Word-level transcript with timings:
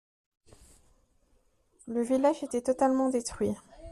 Le 1.87 2.01
village 2.01 2.41
était 2.41 2.63
totalement 2.63 3.09
détruit. 3.11 3.53